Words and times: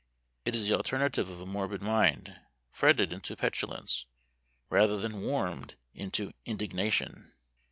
It 0.45 0.55
is 0.55 0.67
the 0.67 0.73
alternative 0.75 1.29
of 1.29 1.41
a 1.41 1.45
morbid 1.45 1.79
mind, 1.79 2.35
fretted 2.71 3.13
into 3.13 3.35
petulance, 3.35 4.07
rather 4.67 4.97
than 4.97 5.21
warmed 5.21 5.75
into 5.93 6.33
indignation. 6.43 7.33